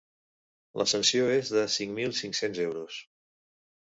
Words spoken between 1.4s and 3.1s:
de cinc mil cinc-cents euros.